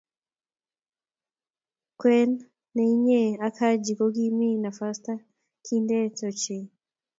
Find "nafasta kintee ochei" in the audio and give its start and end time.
4.63-6.65